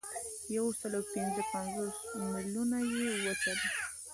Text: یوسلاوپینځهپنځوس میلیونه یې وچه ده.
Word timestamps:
یوسلاوپینځهپنځوس 0.57 1.95
میلیونه 2.31 2.77
یې 2.93 3.07
وچه 3.25 3.53
ده. 3.59 3.67